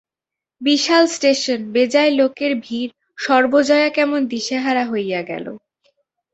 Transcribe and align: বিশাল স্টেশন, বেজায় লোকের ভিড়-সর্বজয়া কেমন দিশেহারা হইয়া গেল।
বিশাল 0.61 1.03
স্টেশন, 1.07 1.59
বেজায় 1.71 2.11
লোকের 2.11 2.51
ভিড়-সর্বজয়া 2.61 3.89
কেমন 3.89 4.19
দিশেহারা 4.27 4.83
হইয়া 4.85 5.21
গেল। 5.21 5.45